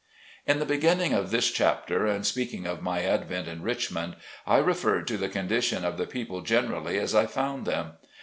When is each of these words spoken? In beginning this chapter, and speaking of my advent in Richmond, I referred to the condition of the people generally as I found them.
In 0.47 0.57
beginning 0.65 1.11
this 1.29 1.51
chapter, 1.51 2.07
and 2.07 2.25
speaking 2.25 2.65
of 2.65 2.81
my 2.81 3.03
advent 3.03 3.47
in 3.47 3.61
Richmond, 3.61 4.15
I 4.47 4.57
referred 4.57 5.05
to 5.09 5.17
the 5.17 5.29
condition 5.29 5.85
of 5.85 5.99
the 5.99 6.07
people 6.07 6.41
generally 6.41 6.97
as 6.97 7.13
I 7.13 7.27
found 7.27 7.67
them. 7.67 7.91